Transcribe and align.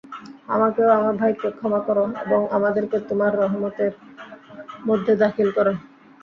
আমাকে 0.47 0.81
ও 0.83 0.99
আমার 0.99 1.13
ভাইকে 1.17 1.47
ক্ষমা 1.57 1.79
করো 1.87 2.03
এবং 2.23 2.39
আমাদেরকে 2.57 2.97
তোমার 3.09 3.31
রহমতের 3.41 3.93
মধ্যে 4.85 5.13
দাখিল 5.23 5.49
কর। 5.51 5.67